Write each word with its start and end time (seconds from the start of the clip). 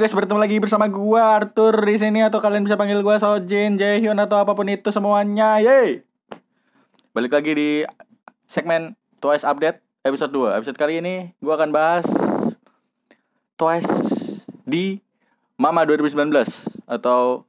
Guys, 0.00 0.16
bertemu 0.16 0.40
lagi 0.40 0.56
bersama 0.58 0.88
gua 0.88 1.36
Arthur 1.36 1.84
di 1.84 2.00
sini 2.00 2.24
atau 2.24 2.40
kalian 2.40 2.64
bisa 2.64 2.80
panggil 2.80 3.04
gua 3.04 3.20
Sojin, 3.20 3.76
Jaehyun 3.76 4.16
atau 4.16 4.40
apa 4.40 4.56
pun 4.56 4.64
itu 4.66 4.88
semuanya. 4.88 5.60
Yeay. 5.60 6.09
Balik 7.10 7.34
lagi 7.34 7.58
di 7.58 7.70
segmen 8.46 8.94
Twice 9.18 9.42
Update 9.42 9.82
episode 10.06 10.30
2. 10.30 10.62
Episode 10.62 10.78
kali 10.78 11.02
ini 11.02 11.34
gua 11.42 11.58
akan 11.58 11.74
bahas 11.74 12.06
Twice 13.58 13.90
di 14.62 15.02
Mama 15.58 15.82
2019 15.82 16.30
atau 16.86 17.42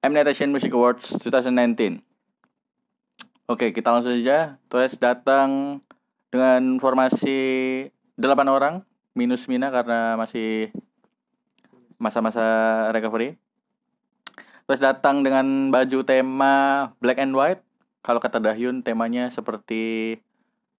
Mnet 0.00 0.32
Asian 0.32 0.48
Music 0.48 0.72
Awards 0.72 1.12
2019. 1.20 2.00
Oke, 3.52 3.76
kita 3.76 3.92
langsung 3.92 4.16
saja. 4.16 4.56
Twice 4.72 4.96
datang 4.96 5.84
dengan 6.32 6.80
formasi 6.80 7.36
8 8.16 8.48
orang 8.48 8.80
minus 9.12 9.44
Mina 9.44 9.68
karena 9.68 10.16
masih 10.16 10.72
masa-masa 12.00 12.40
recovery. 12.96 13.36
Terus 14.64 14.80
datang 14.80 15.20
dengan 15.20 15.68
baju 15.68 16.00
tema 16.00 16.54
black 16.96 17.20
and 17.20 17.36
white. 17.36 17.65
Kalau 18.06 18.22
kata 18.22 18.38
Dahyun 18.38 18.86
temanya 18.86 19.26
seperti 19.34 20.14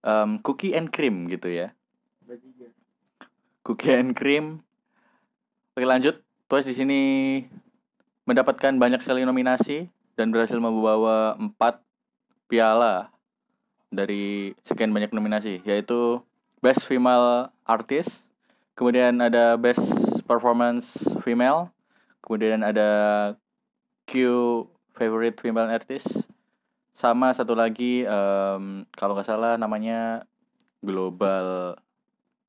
um, 0.08 0.40
cookie 0.40 0.72
and 0.72 0.88
cream 0.88 1.28
gitu 1.28 1.52
ya. 1.52 1.76
Cookie 3.68 3.92
and 3.92 4.16
cream. 4.16 4.64
Oke 5.76 5.84
lanjut. 5.84 6.24
Terus 6.48 6.64
di 6.72 6.76
sini 6.80 7.02
mendapatkan 8.24 8.80
banyak 8.80 9.04
sekali 9.04 9.28
nominasi 9.28 9.92
dan 10.16 10.32
berhasil 10.32 10.56
membawa 10.56 11.36
empat 11.36 11.84
piala 12.48 13.12
dari 13.92 14.56
sekian 14.64 14.96
banyak 14.96 15.12
nominasi 15.12 15.60
yaitu 15.68 16.24
Best 16.64 16.88
Female 16.88 17.52
Artist, 17.68 18.24
kemudian 18.80 19.20
ada 19.20 19.60
Best 19.60 19.84
performance 20.24 20.96
female 21.24 21.72
kemudian 22.28 22.60
ada 22.60 22.90
Q 24.04 24.12
favorite 24.92 25.40
female 25.40 25.72
artist 25.72 26.08
sama 26.98 27.30
satu 27.38 27.54
lagi 27.54 28.02
um, 28.10 28.82
kalau 28.98 29.14
nggak 29.14 29.30
salah 29.30 29.54
namanya 29.54 30.26
global 30.82 31.78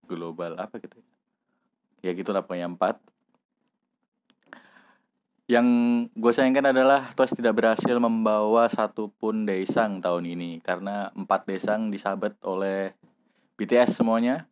global 0.08 0.56
apa 0.56 0.80
gitu 0.80 0.96
ya? 2.00 2.16
Gitulah 2.16 2.40
pokoknya 2.40 2.72
empat. 2.72 2.96
Yang 5.48 5.68
gue 6.12 6.32
sayangkan 6.32 6.72
adalah 6.72 7.12
Twice 7.12 7.36
tidak 7.36 7.56
berhasil 7.60 7.96
membawa 8.00 8.68
satupun 8.68 9.48
desang 9.48 10.00
tahun 10.00 10.24
ini 10.28 10.60
karena 10.60 11.12
empat 11.12 11.48
desang 11.48 11.92
disabet 11.92 12.36
oleh 12.44 12.92
BTS 13.60 14.00
semuanya. 14.00 14.48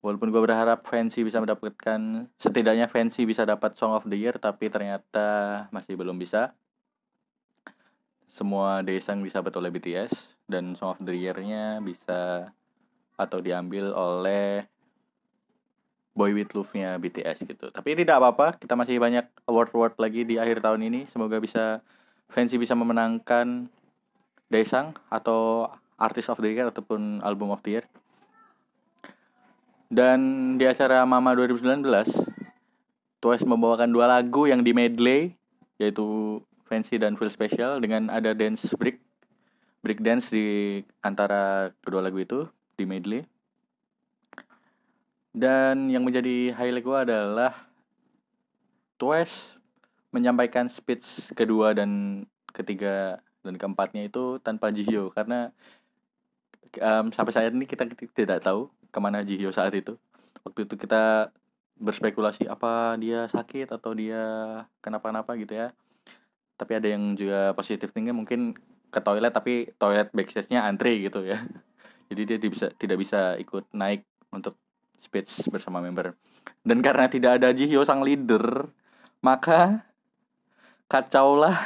Walaupun 0.00 0.32
gue 0.32 0.40
berharap 0.40 0.88
Fancy 0.88 1.20
bisa 1.20 1.40
mendapatkan 1.40 2.24
setidaknya 2.40 2.88
Fancy 2.88 3.28
bisa 3.28 3.44
dapat 3.44 3.76
Song 3.76 3.92
of 3.92 4.08
the 4.08 4.16
Year 4.16 4.36
tapi 4.40 4.72
ternyata 4.72 5.68
masih 5.68 5.96
belum 6.00 6.16
bisa 6.16 6.56
semua 8.30 8.80
desang 8.86 9.20
bisa 9.20 9.42
betul 9.42 9.66
oleh 9.66 9.74
BTS 9.74 10.10
dan 10.46 10.78
Song 10.78 10.94
of 10.94 11.02
the 11.02 11.14
Year-nya 11.14 11.82
bisa 11.82 12.50
atau 13.18 13.38
diambil 13.42 13.92
oleh 13.92 14.64
Boy 16.14 16.34
With 16.34 16.54
Love-nya 16.54 16.98
BTS 16.98 17.46
gitu. 17.46 17.70
Tapi 17.70 17.94
tidak 17.94 18.18
apa-apa 18.22 18.58
kita 18.58 18.74
masih 18.74 18.98
banyak 18.98 19.26
award-award 19.46 19.98
lagi 19.98 20.26
di 20.26 20.38
akhir 20.38 20.62
tahun 20.62 20.86
ini. 20.86 21.06
Semoga 21.10 21.38
bisa 21.38 21.84
Fancy 22.30 22.58
bisa 22.58 22.78
memenangkan 22.78 23.66
desang 24.50 24.94
atau 25.10 25.70
Artist 25.98 26.30
of 26.30 26.40
the 26.42 26.50
Year 26.50 26.70
ataupun 26.70 27.22
Album 27.22 27.50
of 27.54 27.62
the 27.62 27.78
Year. 27.78 27.86
Dan 29.90 30.54
di 30.54 30.70
acara 30.70 31.02
Mama 31.02 31.34
2019, 31.34 31.82
Twice 33.20 33.44
membawakan 33.44 33.90
dua 33.90 34.06
lagu 34.06 34.46
yang 34.46 34.62
di 34.62 34.72
medley, 34.72 35.34
yaitu 35.76 36.40
Fancy 36.70 37.02
dan 37.02 37.18
Feel 37.18 37.34
Special 37.34 37.82
dengan 37.82 38.06
ada 38.06 38.30
dance 38.30 38.70
break, 38.78 39.02
break 39.82 39.98
dance 40.06 40.30
di 40.30 40.78
antara 41.02 41.74
kedua 41.82 42.06
lagu 42.06 42.22
itu 42.22 42.46
di 42.78 42.86
medley. 42.86 43.26
Dan 45.34 45.90
yang 45.90 46.06
menjadi 46.06 46.54
highlight 46.54 46.86
gue 46.86 46.98
adalah 47.10 47.52
Twice 49.02 49.58
menyampaikan 50.14 50.70
speech 50.70 51.34
kedua 51.34 51.74
dan 51.74 52.22
ketiga 52.54 53.18
dan 53.40 53.56
keempatnya 53.56 54.06
itu 54.06 54.38
tanpa 54.42 54.70
Jihyo 54.70 55.10
karena 55.14 55.54
um, 56.78 57.10
sampai 57.14 57.32
saat 57.32 57.54
ini 57.54 57.64
kita 57.64 57.88
tidak 58.12 58.44
tahu 58.44 58.68
ke 58.90 58.98
mana 59.00 59.24
Jihyo 59.24 59.54
saat 59.54 59.72
itu 59.72 59.96
waktu 60.44 60.66
itu 60.68 60.74
kita 60.76 61.32
berspekulasi 61.80 62.44
apa 62.44 62.98
dia 63.00 63.24
sakit 63.30 63.72
atau 63.72 63.96
dia 63.96 64.20
kenapa-napa 64.84 65.32
gitu 65.40 65.56
ya 65.56 65.72
tapi 66.60 66.76
ada 66.76 66.92
yang 66.92 67.16
juga 67.16 67.56
positif 67.56 67.88
tinggi 67.96 68.12
mungkin 68.12 68.52
ke 68.92 69.00
toilet 69.00 69.32
tapi 69.32 69.72
toilet 69.80 70.12
backstage-nya 70.12 70.68
antri 70.68 71.00
gitu 71.00 71.24
ya. 71.24 71.40
Jadi 72.12 72.36
dia 72.36 72.36
bisa 72.36 72.68
tidak 72.76 73.00
bisa 73.00 73.40
ikut 73.40 73.64
naik 73.72 74.04
untuk 74.28 74.60
speech 75.00 75.48
bersama 75.48 75.80
member. 75.80 76.12
Dan 76.60 76.84
karena 76.84 77.08
tidak 77.08 77.40
ada 77.40 77.56
Jihyo 77.56 77.80
sang 77.88 78.04
leader 78.04 78.68
maka 79.24 79.88
kacaulah 80.90 81.56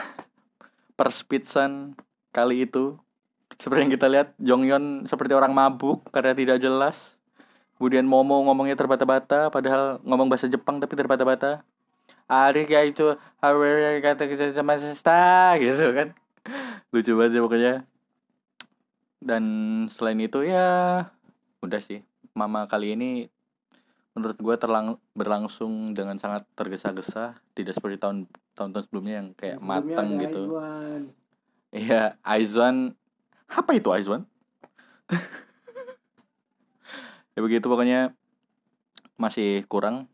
perspeechan 0.94 1.98
kali 2.30 2.70
itu. 2.70 2.94
Seperti 3.54 3.86
yang 3.86 3.92
kita 3.94 4.06
lihat 4.10 4.28
Jonghyun 4.38 5.06
seperti 5.06 5.34
orang 5.34 5.54
mabuk 5.54 6.06
karena 6.14 6.34
tidak 6.34 6.62
jelas. 6.62 7.18
Kemudian 7.78 8.06
Momo 8.06 8.38
ngomongnya 8.46 8.78
terbata-bata 8.78 9.50
padahal 9.50 9.98
ngomong 10.06 10.30
bahasa 10.30 10.46
Jepang 10.46 10.78
tapi 10.78 10.94
terbata-bata. 10.94 11.66
Ari 12.24 12.64
kayak 12.64 12.96
itu 12.96 13.06
hari 13.38 14.00
kata 14.00 14.24
kita 14.24 14.56
sama 14.56 14.80
sesta 14.80 15.54
gitu 15.60 15.92
kan. 15.92 16.16
Lucu 16.92 17.12
banget 17.16 17.36
ya 17.36 17.40
pokoknya. 17.44 17.74
Dan 19.20 19.44
selain 19.92 20.20
itu 20.20 20.44
ya 20.44 20.68
udah 21.60 21.80
sih. 21.80 22.00
Mama 22.32 22.64
kali 22.64 22.96
ini 22.96 23.28
menurut 24.14 24.38
gue 24.38 24.56
terlang 24.56 24.96
berlangsung 25.12 25.92
dengan 25.92 26.16
sangat 26.22 26.46
tergesa-gesa, 26.54 27.34
tidak 27.52 27.74
seperti 27.74 27.98
tahun 27.98 28.30
tahun-tahun 28.54 28.84
sebelumnya 28.86 29.14
yang 29.20 29.28
kayak 29.34 29.58
sebelumnya 29.58 29.58
matang 29.58 30.08
gitu. 30.22 30.42
Iya, 31.74 32.14
Aizwan. 32.22 32.94
Apa 33.50 33.74
itu 33.74 33.90
Aizwan? 33.90 34.22
ya 37.34 37.42
begitu 37.42 37.66
pokoknya 37.66 38.14
masih 39.18 39.66
kurang 39.66 40.06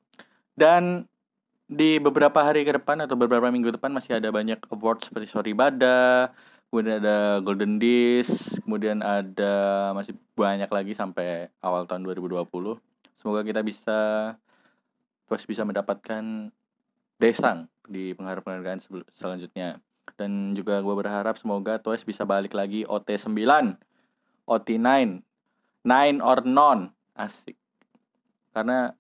dan 0.56 1.04
di 1.70 2.02
beberapa 2.02 2.42
hari 2.42 2.66
ke 2.66 2.74
depan 2.74 2.98
atau 3.06 3.14
beberapa 3.14 3.46
minggu 3.46 3.70
depan 3.78 3.94
masih 3.94 4.18
ada 4.18 4.34
banyak 4.34 4.58
award 4.74 5.06
seperti 5.06 5.30
Sorry 5.30 5.54
Bada, 5.54 6.34
kemudian 6.66 6.98
ada 6.98 7.38
Golden 7.38 7.78
Disc, 7.78 8.58
kemudian 8.66 8.98
ada 9.06 9.54
masih 9.94 10.18
banyak 10.34 10.66
lagi 10.66 10.98
sampai 10.98 11.46
awal 11.62 11.86
tahun 11.86 12.02
2020. 12.10 12.50
Semoga 13.22 13.46
kita 13.46 13.62
bisa 13.62 14.34
terus 15.30 15.46
bisa 15.46 15.62
mendapatkan 15.62 16.50
desang 17.22 17.70
di 17.86 18.18
penghargaan 18.18 18.82
selanjutnya. 19.14 19.78
Dan 20.18 20.58
juga 20.58 20.82
gue 20.82 20.94
berharap 20.98 21.38
semoga 21.38 21.78
Twice 21.78 22.02
bisa 22.02 22.26
balik 22.26 22.50
lagi 22.50 22.82
OT9, 22.82 23.78
OT9, 24.42 25.22
9 25.86 26.18
or 26.20 26.42
non 26.44 26.90
asik 27.16 27.56
karena 28.50 28.92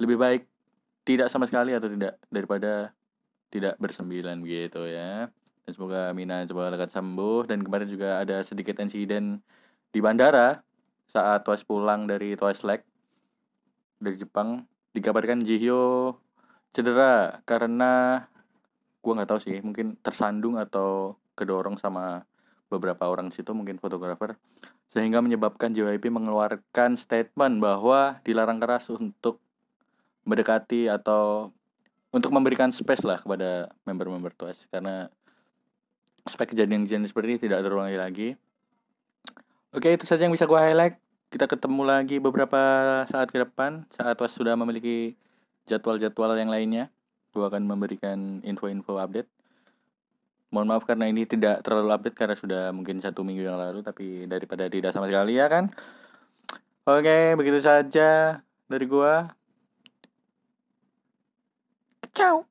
lebih 0.00 0.16
baik 0.16 0.42
tidak 1.04 1.28
sama 1.32 1.48
sekali 1.48 1.72
atau 1.72 1.88
tidak? 1.88 2.20
Daripada 2.28 2.92
tidak 3.50 3.74
bersembilan 3.82 4.40
gitu 4.46 4.86
ya. 4.86 5.28
Dan 5.66 5.70
semoga 5.74 6.10
Mina 6.14 6.46
coba 6.46 6.70
lekat 6.72 6.94
sembuh. 6.94 7.50
Dan 7.50 7.66
kemarin 7.66 7.88
juga 7.90 8.22
ada 8.22 8.40
sedikit 8.46 8.78
insiden 8.78 9.42
di 9.90 9.98
bandara 9.98 10.62
saat 11.10 11.42
Twice 11.42 11.66
pulang 11.66 12.06
dari 12.06 12.38
Twice 12.38 12.62
Leg 12.62 12.86
dari 13.98 14.16
Jepang. 14.16 14.64
Dikabarkan 14.90 15.46
Jihyo 15.46 16.18
cedera 16.74 17.42
karena 17.46 18.22
gua 19.02 19.12
nggak 19.18 19.30
tahu 19.30 19.40
sih 19.42 19.58
mungkin 19.62 19.94
tersandung 20.02 20.58
atau 20.58 21.18
kedorong 21.38 21.78
sama 21.78 22.26
beberapa 22.70 23.10
orang 23.10 23.34
situ 23.34 23.50
mungkin 23.50 23.78
fotografer. 23.82 24.38
Sehingga 24.90 25.22
menyebabkan 25.22 25.70
JYP 25.70 26.10
mengeluarkan 26.10 26.98
statement 26.98 27.62
bahwa 27.62 28.18
dilarang 28.26 28.58
keras 28.58 28.90
untuk 28.90 29.38
mendekati 30.30 30.86
atau 30.86 31.50
untuk 32.14 32.30
memberikan 32.30 32.70
space 32.70 33.02
lah 33.02 33.18
kepada 33.18 33.74
member-member 33.82 34.30
Twice. 34.38 34.70
Karena 34.70 35.10
supaya 36.22 36.46
kejadian-kejadian 36.46 37.10
seperti 37.10 37.26
ini 37.34 37.40
tidak 37.42 37.66
terulang 37.66 37.90
lagi. 37.90 38.38
Oke 39.70 39.94
itu 39.94 40.06
saja 40.06 40.26
yang 40.26 40.34
bisa 40.34 40.46
gue 40.46 40.58
highlight. 40.58 40.98
Kita 41.30 41.46
ketemu 41.46 41.86
lagi 41.86 42.18
beberapa 42.18 42.58
saat 43.06 43.30
ke 43.30 43.38
depan 43.38 43.86
saat 43.94 44.18
was 44.18 44.34
sudah 44.34 44.58
memiliki 44.58 45.14
jadwal-jadwal 45.70 46.34
yang 46.34 46.50
lainnya. 46.50 46.90
Gue 47.30 47.46
akan 47.46 47.62
memberikan 47.66 48.42
info-info 48.42 48.98
update. 48.98 49.30
Mohon 50.50 50.66
maaf 50.74 50.82
karena 50.82 51.06
ini 51.06 51.22
tidak 51.30 51.62
terlalu 51.62 51.94
update 51.94 52.18
karena 52.18 52.34
sudah 52.34 52.62
mungkin 52.74 52.98
satu 52.98 53.22
minggu 53.22 53.46
yang 53.46 53.54
lalu 53.54 53.86
tapi 53.86 54.26
daripada 54.26 54.66
tidak 54.66 54.90
sama 54.90 55.06
sekali 55.06 55.38
ya 55.38 55.46
kan? 55.46 55.70
Oke 56.90 57.38
begitu 57.38 57.62
saja 57.62 58.42
dari 58.66 58.86
gua 58.90 59.30
ciao 62.20 62.49